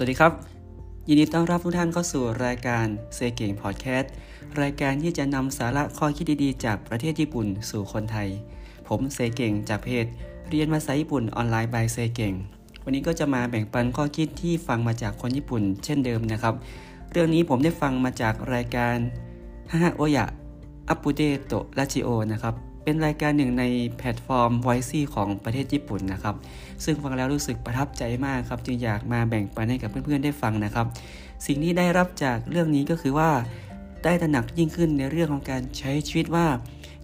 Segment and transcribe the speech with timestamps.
[0.00, 0.32] สวัสดีครับ
[1.08, 4.12] ยินดีต้อนรับทุกท่านเข้าสู่รายการเซเก่งพอดแคสต์
[4.60, 8.28] รายการที่จะนำสาระข้อคิดดีๆ จากประเทศญี่ปุ่นสู่คนไทย
[8.88, 10.06] ผมเซเก่งจากเพจ
[10.48, 12.34] เรียนภาษาญี่ปุ่นออนไลน์ by เซเก่ง
[12.84, 16.54] วันนี้ก็จะมาแบ่งปันข้อคิดที่ฟังมาจากคนญี่ปุ่น เช่นเดิมนะครับ
[17.12, 18.96] เรื่องนี้ผมได้ฟังมาจากรายการ
[19.70, 23.64] 母親アップデートラジオนะครับ เป็นรายการหนึ่งใน
[23.98, 26.36] แพลตฟอร์ม v o i c e ของประเทศญี่ปุ่นนะครับ
[26.84, 30.86] ซึ่งฟังแล้วรู้สึกประทับใจมากครับ จึงอยากมาแบ่งปันให้กับเพื่อนๆได้ฟังนะครับ
[31.46, 33.30] สิ่งที่ได้รับจากเรื่องนี้ก็คือว่า
[34.04, 36.46] ได้ตระหนักยิ่งขึ้นในเรื่องของการใช้ชีวิตว่า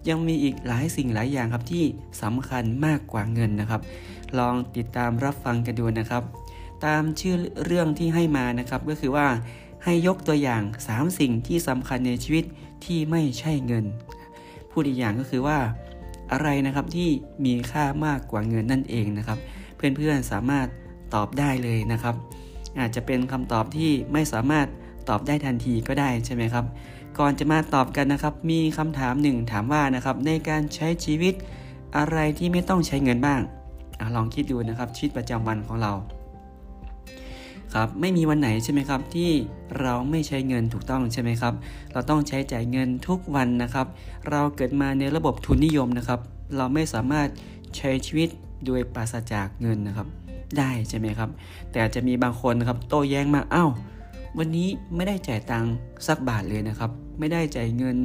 [0.09, 1.83] ยังมีอีกหลายสิ่งหลายอย่างครับที่
[2.21, 3.81] สำคัญมากกว่าเงินนะครับ
[4.37, 6.23] ลองติดตามรับฟังกันดูนะครับ
[6.85, 9.27] ตามชื่อเรื่องที่ให้มานะครับก็คือว่า
[9.83, 12.45] ให้ยกตัวอย่าง 3 สิ่งที่สำคัญในชีวิต
[12.85, 13.85] ที่ไม่ใช่เงิน
[14.75, 15.57] พูดอีกอย่างก็คือว่า
[16.31, 17.09] อะไรนะครับที่
[17.45, 19.39] มีค่ามากกว่าเงินนั่นเองนะครับ
[19.75, 20.67] เพื่อนๆสามารถ
[21.13, 22.15] ตอบได้เลยนะครับ
[22.79, 24.67] อาจจะเป็นคำตอบที่ไม่สามารถ
[25.09, 26.65] ตอบได้ทันทีก็ได้ใช่ไหมครับ
[27.19, 31.33] ก่อนจะมาตอบกันนะครับ มีคำถามหนึ่งถามว่านะครับในการใช้ชีวิต
[31.97, 33.41] อะไรที่ไม่ต้องใช้เงินบ้าง
[33.99, 35.91] อลองคิดดูนะครับชีวิตประจำวันของเรา
[37.73, 39.31] ครับไม่มีวันไหนใช่ไหมครับ ที่
[39.81, 41.53] เราไม่ใช้เงินถูกต้องใช่ไหมครับ
[41.91, 43.87] เราต้องใช้จ่ายเงินทุกวันนะครับ
[44.29, 46.19] เราเกิดมาในระบบทุนนิยมนะครับ
[46.57, 47.27] เราไม่สามารถ
[47.77, 48.29] ใช้ชีวิต
[48.65, 50.07] โดยปราศจากเงินนะครับ
[50.57, 51.29] ได้ใช่ไหมครับ
[51.71, 53.65] แต่จะมีบางคนนะครับโต้แย้งมาเอา้า
[54.39, 55.73] วันนี้ไม่ได้จ่ายตังค์
[56.07, 57.97] สักบาทเลยนะครับ ไม่ได้จ่ายเงิน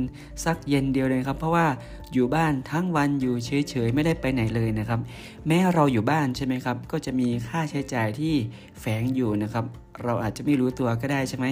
[0.45, 1.67] สักเย็นเดียวเลยครับ เพราะว่า
[2.13, 5.01] อยู่บ้านทั้งวันอยู่เฉยๆไม่ได้ไปไหนเลยนะครับ
[5.47, 8.35] แม้เราอยู่บ้านใช่ไหมครับ ก็จะมีค่าใช้จ่ายที่
[8.81, 9.65] แฝงอยู่นะครับ
[10.05, 11.47] เราอาจจะไม่รู้ตัวก็ได้ใช่ไหม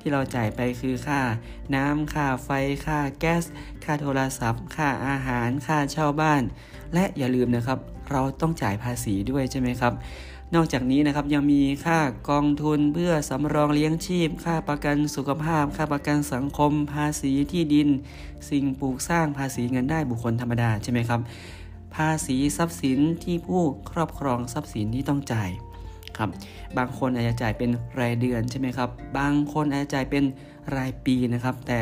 [0.00, 1.20] ที่เราจ่ายไปคือค่า
[1.74, 2.50] น้ำค่าไฟ
[2.86, 3.44] ค่าแก๊ส
[3.84, 6.42] ค่าโทรศัพท์ ค่าอาหาร ค่าเช่าบ้าน
[6.94, 7.78] และอย่าลืมนะครับ
[8.10, 9.92] เราต้องจ่ายภาษีด้วยใช่ไหมครับ
[10.54, 11.98] นอกจากนี้นะครับยังมีค่า
[12.30, 17.88] กองทุนเพื่อสำรองเลี้ยงชีพ ค่าประกันสุขภาพ ค่าประกันสังคม ภาษีที่ดิน
[18.50, 21.20] สิ่งปลูกสร้างภาษีเงินได้บุคคลธรรมดาใช่ไหมครับ
[21.94, 25.50] ภาษีทรัพย์สินที่ผู้ครอบครองทรัพย์สินที่ต้องจ่าย
[26.18, 26.30] ครับ
[26.76, 27.70] บางคนอาจจะจ่ายเป็น
[28.00, 30.24] รายเดือนใช่ไหมครับ บางคนอาจจะจ่ายเป็น
[30.76, 31.80] รายปีนะครับ แต่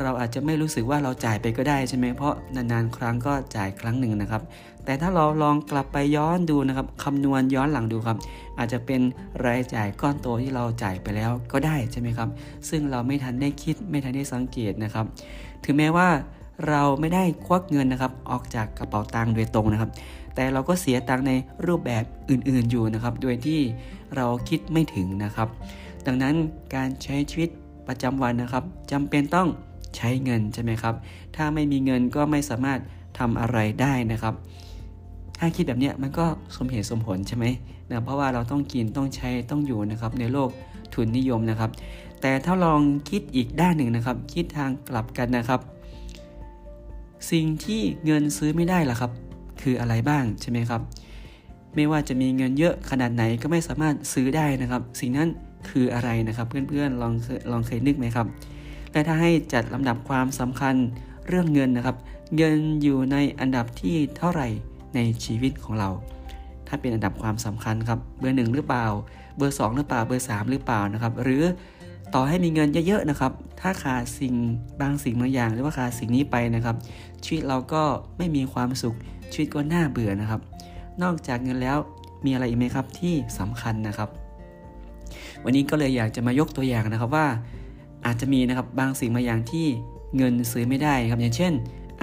[0.00, 4.42] เราอาจจะไม่รู้สึกว่าเราจ่ายไปก็ได้ใช่ไหมเพราะนานๆครั้งก็จ่ายครั้งหนึ่งนะครับ
[4.84, 8.18] แต่ถ้าเราลองกลับไปย้อนดูนะครับคำนวณย้อนหลังดูครับ
[8.58, 9.00] อาจจะเป็น
[9.46, 12.28] รายจ่ายก้อนโตที่เราจ่ายไปแล้วก็ได้ใช่ไหมครับ
[12.68, 15.06] ซึ่งเราไม่ทันได้คิดไม่ทันได้สังเกตนะครับ
[15.64, 16.08] ถึงแม้ว่า
[16.68, 19.90] เราไม่ได้ควักเงินนะครับ ออกจากกระเป๋าตังค์โดยตรงนะครับ
[20.34, 21.32] แต่เราก็เสียตังค์ใน
[21.66, 23.60] รูปแบบอื่นๆอยู่นะครับ โดยที่
[24.16, 25.48] เราคิดไม่ถึงนะครับ
[26.06, 26.34] ดังนั้น
[26.74, 27.50] การใช้ชีวิต
[27.88, 29.48] ประจำวันนะครับจำเป็นต้อง
[29.98, 30.94] ใช้เงินใช่ไหมครับ
[31.36, 32.80] ถ้าไม่มีเงินก็ไม่สามารถ
[33.18, 34.34] ทำอะไรได้นะครับ
[35.38, 36.26] ถ้าคิดแบบนี้มันก็
[36.56, 37.44] สมเหตุสมผลใช่ไหม
[37.90, 40.50] นะเพราะว่าเราต้องกินต้องใช้ต้องอยู่นะครับในโลก
[40.94, 41.70] ทุนนิยมนะครับ
[42.20, 45.60] แต่ถ้าลองคิดอีกด้านหนึ่งนะครับ คิดทางกลับกันนะครับ
[47.30, 49.10] สิ่งที่เงินซื้อไม่ได้ล่ะครับ
[49.62, 50.80] คืออะไรบ้างใช่ไหมครับ
[51.74, 55.28] ไม่ว่าจะมีเงินเยอะขนาดไหนก็ไม่สามารถซื้อได้นะครับ สิ่งนั้น
[55.68, 57.14] คืออะไรนะครับ เพื่อนๆลอง
[57.52, 58.26] ลองเคยนึกไหมครับ
[58.98, 60.74] และถ้าให้จัดลำดับความสำคัญ
[61.28, 61.96] เรื่องเงินนะครับ
[62.36, 64.48] เงินอยู่ในอันดับที่เท่าไหร่
[64.94, 65.90] ในชีวิตของเรา
[66.68, 68.86] ถ้าเป็นอันดับความสำคัญครับเบอร์หนึ่งหรือเปล่า
[69.36, 71.42] เบอร์ 2 หรือเปล่าเบอร์ 3 หรือเปล่านะครับ หรือ
[72.14, 74.34] ต่อให้มีเงินเยอะๆนะครับ ถ้าขาดสิ่ง
[74.80, 76.76] บางสิ่งบางอย่าง หรือว่าขาดสิ่งนี้ไปนะครับ
[77.24, 77.82] ชีวิตเราก็
[78.18, 78.96] ไม่มีความสุข
[79.32, 80.40] ชีวิตก็น่าเบื่อนะครับ
[81.02, 81.78] นอกจากเงินแล้ว
[82.24, 84.08] มีอะไรอีกไหมครับที่สำคัญนะครับ
[85.44, 87.26] วันนี้ก็เลยอยากจะมายกตัวอย่างนะครับว่า
[88.06, 89.66] อาจจะมีนะครับบางสิ่งบางอย่างที่
[90.16, 91.52] เงินซื้อไม่ได้ครับอย่างเช่น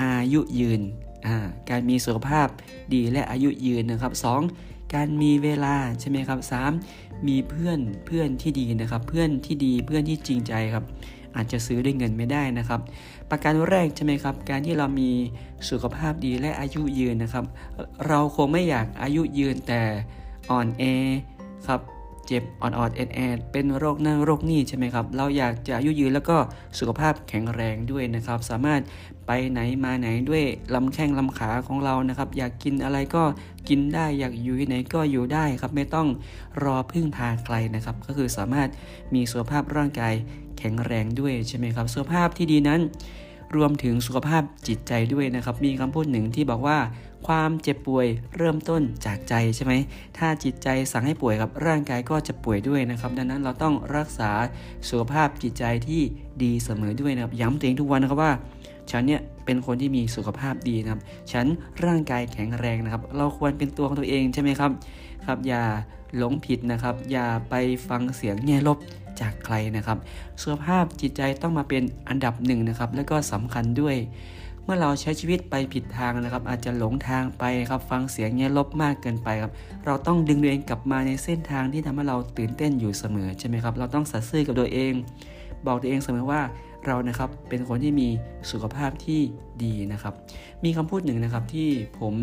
[0.02, 0.82] อายุยืน
[1.70, 2.48] การมีสุขภาพ
[2.94, 4.14] ดีและอายุยืนนะครับ
[4.54, 4.94] 2.
[4.96, 6.40] การมีเวลาใช่ไหมครับ
[6.84, 7.28] 3.
[7.28, 10.84] มีเพื่อนเพื่อนที่ดีนะครับ เพื่อนที่ดีเพื่อนที่จริงใจครับ
[11.36, 12.80] อาจจะซื้อด้วยเงินไม่ได้นะครับ
[13.30, 15.10] ประการแรกใช่ไหมครับ การที่เรามี
[15.70, 17.46] สุขภาพดีและอายุยืนนะครับ
[18.08, 19.82] เราคงไม่อยากอายุยืนแต่
[20.50, 20.84] อ่อนแอ
[21.68, 21.82] ครับ
[22.28, 26.38] เจ็บอ่อนๆแอดแอดเป็นโรคนั่นโรคนี่ใช่ไหมครับ เราอยากจะอายุยืนแล้วก็
[26.80, 28.82] สุขภาพแข็งแรงด้วยนะครับ สามารถ
[29.28, 30.44] ไปไหนมาไหนด้วย
[30.76, 33.24] ลำแข้งลำขาของเรานะครับ อยากกินอะไรก็
[33.70, 36.08] กินได้อยากอยู่ที่ไหนก็อยู่ได้ครับ ไม่ต้อง
[36.64, 38.70] รอพึ่งพาใครนะครับ ก็คือสามารถ
[39.14, 40.14] มีสุขภาพร่างกาย
[40.58, 42.82] แข็งแรงด้วยใช่ไหมครับสุขภาพที่ดีนั้น
[43.56, 46.78] รวมถึงสุขภาพจิตใจด้วยนะครับ มีคำพูดหนึ่งที่บอกว่า
[47.26, 48.08] ความเจ็บป่วย
[48.38, 49.74] เริ่มต้นจากใจใช่ไหม
[50.18, 54.32] ถ้าจิตใจสั่งให้ป่วยครับร่างกายก็จะป่วยด้วยนะครับ ดังนั้นเราต้องรักษา
[54.90, 56.02] สุขภาพจิตใจที่
[56.44, 58.34] ดีเสมอด้วยนะครับ ย้ำตัวเองทุกวันนะครับว่า
[58.92, 61.02] ฉันเนี่ยเป็นคนที่มีสุขภาพดีนะครับ
[61.32, 61.46] ฉัน
[61.86, 64.72] ร่างกายแข็งแรงนะครับ เราควรเป็นตัวของตัวเองใช่ไหมครับ
[65.28, 65.64] ครับ อย่า
[66.18, 67.54] หลงผิดนะครับ อย่าไป
[67.88, 68.78] ฟังเสียงแง่ลบ
[69.20, 69.98] จากใครนะครับ
[70.42, 73.96] สุขภาพจิตใจต้องมาเป็นอันดับหนึ่งนะครับ และก็สำคัญด้วย
[74.66, 79.52] เมื่อเราใช้ชีวิตไปผิดทางนะครับ อาจจะหลงทางไปครับ ฟังเสียงแง่ลบมากเกินไปครับ
[79.86, 84.94] เราต้องดึงตัวเองกลับมาในเส้นทางที่ทำให้เราตื่นเต้นอยู่เสมอใช่ไหมครับ เราต้องสัตย์ซื่อกับตัวเอง
[85.66, 86.42] บอกตัวเองเสมอว่า
[86.86, 88.08] เรานะครับเป็นคนที่มี
[88.52, 89.22] สุขภาพที่
[89.64, 90.14] ดีนะครับ
[90.64, 91.70] มีคำพูดหนึ่งนะครับที่
[92.00, 92.14] ผม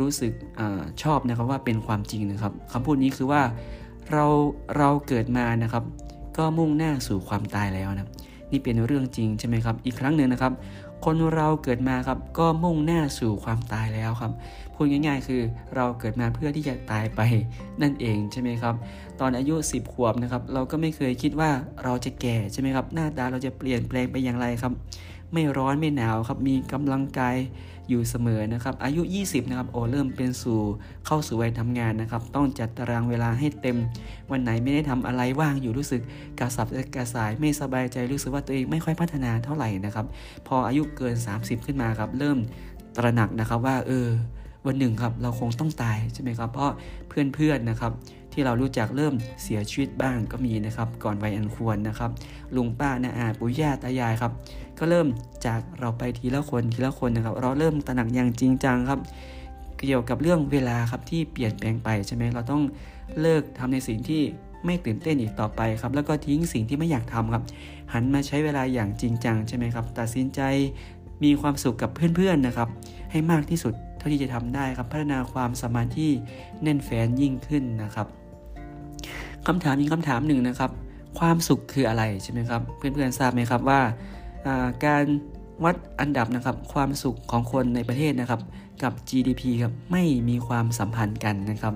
[0.00, 0.60] รู้สึกอ
[1.02, 3.42] ชอบนะครับว่าเป็นความจริงนะครับคำพูดนี้คือว่า
[4.10, 4.24] เรา
[4.78, 5.84] เราเกิดมานะครับ
[6.36, 8.10] ก็มุ่งหน้าสู่ความตายแล้วนะ
[8.52, 10.52] นี่เป็นเรื่องจริงใช่ไหมครับ อีกครั้งหนึ่งนะครับ
[11.04, 14.32] คนเราเกิดมาครับก็มุ่งหน้าสู่ความตายแล้วครับ
[14.74, 15.42] พูดง่าย ๆ คือ
[15.76, 17.20] เราเกิดมาเพื่อที่จะตายไป
[17.82, 18.74] นั่นเองใช่ไหมครับ
[19.20, 21.50] ตอนอายุ 10 ขวบนะครับ เราก็ไม่เคยคิดว่า
[21.84, 24.72] เราจะแก่ใช่ไหมครับ หน้าตาเราจะเปลี่ยนแปลงไปอย่างไรครับ
[25.32, 27.36] ไม่ร้อนไม่หนาวครับมีกำลังกาย
[27.88, 30.60] อยู่เสมอนะครับ อายุ 20 นะครับโอเริ่มเป็นสู่
[31.06, 33.78] เข้าสู่วัยทำงานนะครับ ต้องจัดตารางเวลาให้เต็ม
[34.30, 36.02] วันไหนไม่ได้ทำอะไรว่างอยู่รู้สึก
[36.40, 40.06] กระสับกระส่ายไม่สบายใจรู้สึกว่าตัวเองไม่ค่อยพัฒนาเท่าไหร่นะครับ
[40.46, 42.38] พออายุเกิน 30 ขึ้นมาครับ เริ่ม
[42.96, 44.08] ตระหนักนะครับว่าเออ
[44.66, 46.70] วันหนึ่งครับเราคงต้องตายใช่ไหมครับ เพราะ
[47.08, 47.92] เพื่อนๆนะครับ
[48.32, 52.10] ที่เรารู้จักเริ่มเสียชีวิตบ้างก็มีนะครับ ก่อนวัยอันควรนะครับ
[52.56, 54.32] ลุงป้าน้าอาปู่ย่าตายายครับ
[54.78, 55.06] ก็เริ่ม
[55.46, 59.00] จากเราไปทีละคนทีละคนนะครับ เราเริ่มตระหนักอย่างจริงจังครับ
[59.86, 62.62] เกี่ยวกับเรื่องเวลาครับที่เปลี่ยนแปลงไปใช่ไหมเราต้อง
[63.20, 64.22] เลิกทำในสิ่งที่
[64.64, 67.42] ไม่ตื่นเต้นอีกต่อไปครับ แล้วก็ทิ้งสิ่งที่ไม่อยากทำครับ
[67.92, 70.40] หันมาใช้เวลาอย่างจริงจังใช่ไหมครับ ตัดสินใจ
[71.24, 72.68] มีความสุขกับเพื่อนๆนะครับ
[73.10, 76.08] ให้มากที่สุดเท่าที่จะทำได้ครับ พัฒนาความสมาธิ
[76.62, 78.06] แน่นแฟนยิ่งขึ้นนะครับ
[79.46, 80.70] คำถามมีคำถามหนึ่งนะครับ
[81.18, 83.80] ความสุขคืออะไรใช่ไหมครับ เพื่อนๆทราบไหมครับว่า
[84.84, 85.04] การ
[85.64, 88.40] วัดอันดับนะครับความสุขของคนในประเทศนะครับ
[88.82, 91.74] กับ GDP ครับไม่มีความสัมพันธ์กันนะครับ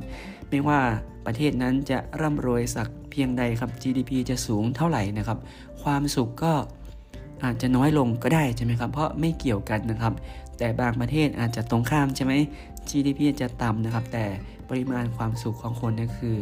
[0.48, 0.80] ไม่ว่า
[1.26, 5.38] ประเทศนั้นจะร่ำรวยสักเพียงใดครับ GDP จะสูงเท่าไหร่นะครับ
[5.82, 6.52] ความสุขก็
[7.44, 10.12] อาจจะน้อยลงก็ได้ใช่ไหมครับ เพราะไม่เกี่ยวกันนะครับ
[10.58, 12.32] แต่บางประเทศอาจจะตรงข้ามใช่ไหม
[12.90, 14.24] GDP จะต่ำนะครับ แต่
[14.70, 16.36] ปริมาณความสุขของคนนี่คือ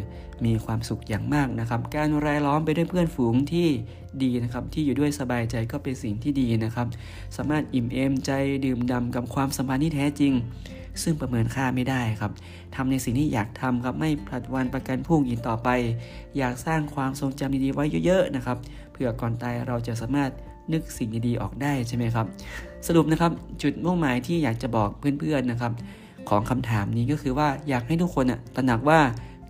[0.44, 3.69] มีความสุขอย่างมากนะครับ การรายล้อมไปด้วยเพื่อนฝูงที่
[4.23, 6.87] ดีนะครับที่อยู่ด้วยสบายใจก็เป็นสิ่งที่ดีนะครับ
[7.37, 8.31] สามารถอิ่มเอมใจ
[8.64, 10.32] ดื่มด่ากับความสัมพันธ์ที่แท้จริง
[11.02, 12.32] ซึ่งประเมินค่าไม่ได้ครับ
[12.75, 15.69] ทำในสิ่งที่อยากทำครับไม่ผลัดวันประกันพรุ่งอีกต่อไป
[16.38, 18.58] อยากสร้างความทรงจำดีๆไว้เยอะๆนะครับ
[18.93, 20.31] เพื่อก่อนตายเราจะสามารถ
[20.73, 22.26] นึกสิ่งดีๆออกได้ใช่ไหมครับ
[22.87, 23.32] สรุปนะครับ
[23.62, 24.90] จุดมุ่งหมายที่อยากจะบอก
[25.20, 25.73] เพื่อนๆนะครับ
[26.29, 28.25] ของคำถามนี้ก็คือว่าอยากให้ทุกคน
[28.56, 29.00] ตระหนักว่า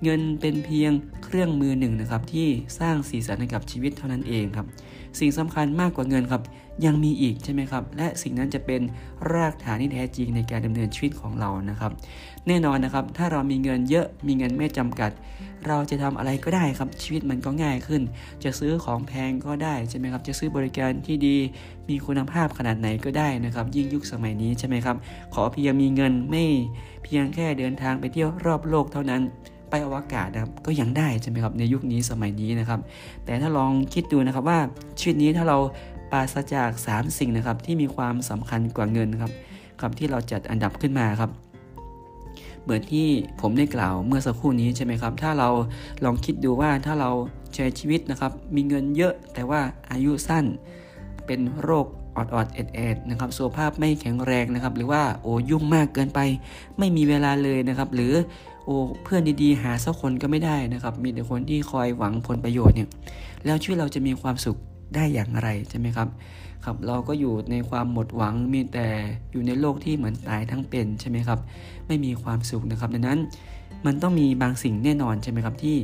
[0.03, 0.93] เงินเป็นเพียง
[1.25, 2.49] เครื่องมือหนึ่งนะครับที่
[2.79, 4.67] สร้างสีสันให้กับชีวิตเท่านั้นเองครับ
[5.19, 6.43] สิ่งสำคัญมากกว่าเงินครับ
[6.85, 8.81] ยังมีอีกใช่ไหมครับ และสิ่งนั้นจะเป็น
[9.33, 11.93] รากฐานที่แท้จริงในการดำเนินชีวิตของเรานะครับ
[12.49, 15.11] แน่นอนนะครับ ถ้าเรามีเงินเยอะมีเงินไม่จำกัด
[15.67, 18.03] เราจะทำอะไรก็ได้ครับชีวิตมันก็ง่ายขึ้น
[18.45, 21.37] จะซื้อของแพงก็ได้ใช่ไหมครับ จะซื้อบริการที่ดี
[21.89, 24.97] มีคุณภาพขนาดไหนก็ได้นะครับ ยิ่งยุคสมัยนี้ใช่ไหมครับ
[25.35, 26.45] ขอเพียงมีเงินไม่
[27.05, 29.23] เพียงแค่เดินทางไปเที่ยวรอบโลกเท่านั้น
[29.71, 32.81] ไปอวกาศนะครับก็ยังได้ใช่ไหมครับในยุคนี้สมัยนี้นะครับ
[33.25, 34.59] แต่ถ้าลองคิดดูนะครับว่า
[34.99, 35.59] ชีวิตนี้ถ้าเรา
[36.15, 39.33] ปราศจาก 3 สิ่งนะครับที่มีความสำคัญกว่าเงินครับ
[39.81, 41.31] คำที่เราจัดอันดับขึ้นมาครับ
[42.63, 43.07] เหมือนที่
[43.41, 45.49] ผมได้กล่าวเมื่อสักครู่นี้ใช่ไหมครับ ถ้าเรา
[46.05, 47.11] ลองคิดดูว่าถ้าเรา
[47.55, 50.45] ใช้ชีวิตนะครับ มีเงินเยอะแต่ว่าอายุสั้น
[51.27, 56.21] เป็นโรคอดอดเอ็ดเอ็ดนะครับสุขภาพไม่แข็งแรงนะครับ หรือว่าโอ้ยุ่งมากเกินไป
[56.79, 58.13] ไม่มีเวลาเลยนะครับ หรือ
[58.65, 62.89] โอ้เพื่อนดีๆ หาสักคนก็ไม่ได้นะครับ มีแต่คนที่คอยหวังผลประโยชน์เนี่ย
[63.45, 64.59] แล้วชีวิตเราจะมีความสุข
[64.97, 66.09] ได้อย่างไรใช่ไหมครับ
[66.65, 68.87] ครับเราก็อยู่ในความหมดหวังมีแต่
[69.33, 71.39] อยู่ในโลกที่เหมือนตายทั้งเป็นใช่ไหมครับ
[71.87, 73.21] ไม่มีความสุขนะครับ ดังนั้น
[73.87, 75.77] มันต้องมีบางสิ่งแน่นอนใช่ไหมครับที่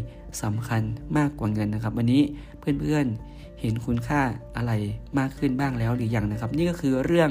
[0.42, 0.82] สำคัญ
[1.16, 2.22] มากกว่าเงินนะครับ วันนี้
[2.58, 4.20] เพื่อนๆเห็นคุณค่า
[4.56, 4.72] อะไร
[5.18, 7.30] มากขึ้นบ้างแล้วหรือยังนะครับ นี่ก็คือเรื่อง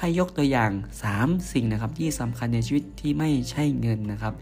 [0.00, 0.70] ให้ยกตัวอย่าง
[1.10, 4.34] 3 สิ่งนะครับ ที่สำคัญในชีวิตที่ไม่ใช่เงินนะครับ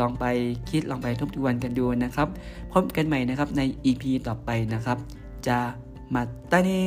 [0.00, 0.24] ลองไป
[0.70, 2.28] คิดลองไปทบทวนกันดูนะครับ
[2.72, 4.98] พบกันใหม่นะครับใน EP ต่อไปนะครับ
[5.48, 5.58] จะ
[6.14, 6.82] มาตาเน่